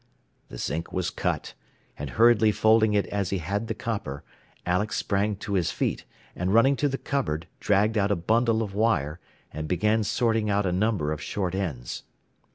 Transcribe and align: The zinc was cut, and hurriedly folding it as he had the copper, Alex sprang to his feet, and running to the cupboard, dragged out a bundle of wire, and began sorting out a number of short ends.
The 0.49 0.57
zinc 0.57 0.91
was 0.91 1.11
cut, 1.11 1.53
and 1.95 2.09
hurriedly 2.09 2.51
folding 2.51 2.95
it 2.95 3.05
as 3.09 3.29
he 3.29 3.37
had 3.37 3.67
the 3.67 3.75
copper, 3.75 4.23
Alex 4.65 4.97
sprang 4.97 5.35
to 5.35 5.53
his 5.53 5.69
feet, 5.69 6.05
and 6.35 6.51
running 6.51 6.75
to 6.77 6.89
the 6.89 6.97
cupboard, 6.97 7.45
dragged 7.59 7.99
out 7.99 8.09
a 8.09 8.15
bundle 8.15 8.63
of 8.63 8.73
wire, 8.73 9.19
and 9.53 9.67
began 9.67 10.03
sorting 10.03 10.49
out 10.49 10.65
a 10.65 10.71
number 10.71 11.11
of 11.11 11.21
short 11.21 11.53
ends. 11.53 12.01